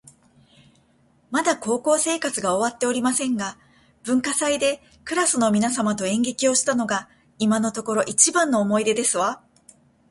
[1.29, 3.55] まだ高校生活が終わっておりませんが、
[4.01, 9.43] 文化祭でクラスの皆様と演劇をしたのが今のところ一番の思い出ですわ